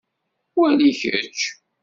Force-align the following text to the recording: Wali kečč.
Wali 0.57 0.91
kečč. 0.99 1.39